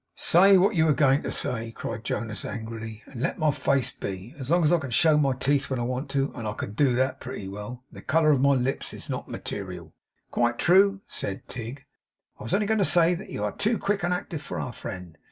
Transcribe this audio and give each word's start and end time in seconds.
'Say 0.15 0.57
what 0.57 0.73
you 0.73 0.87
were 0.87 0.93
going 0.95 1.21
to 1.21 1.29
say,' 1.29 1.71
cried 1.71 2.03
Jonas 2.03 2.43
angrily, 2.43 3.03
'and 3.05 3.21
let 3.21 3.37
my 3.37 3.51
face 3.51 3.91
be! 3.91 4.33
As 4.39 4.49
long 4.49 4.63
as 4.63 4.73
I 4.73 4.79
can 4.79 4.89
show 4.89 5.15
my 5.15 5.33
teeth 5.33 5.69
when 5.69 5.77
I 5.79 5.83
want 5.83 6.09
to 6.09 6.33
(and 6.33 6.47
I 6.47 6.53
can 6.53 6.71
do 6.73 6.95
that 6.95 7.19
pretty 7.19 7.47
well), 7.47 7.83
the 7.91 8.01
colour 8.01 8.31
of 8.31 8.41
my 8.41 8.55
lips 8.55 8.95
is 8.95 9.11
not 9.11 9.27
material.' 9.27 9.93
'Quite 10.31 10.57
true,' 10.57 11.01
said 11.05 11.47
Tigg. 11.47 11.85
'I 12.39 12.43
was 12.45 12.53
only 12.55 12.65
going 12.65 12.79
to 12.79 12.83
say 12.85 13.13
that 13.13 13.29
you 13.29 13.43
are 13.43 13.51
too 13.55 13.77
quick 13.77 14.01
and 14.01 14.11
active 14.11 14.41
for 14.41 14.59
our 14.59 14.73
friend. 14.73 15.19